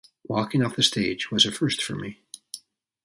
Walking 0.23 0.63
off 0.63 0.75
the 0.75 0.81
stage 0.81 1.29
was 1.29 1.45
a 1.45 1.51
first 1.51 1.83
for 1.83 1.93
me. 1.95 2.23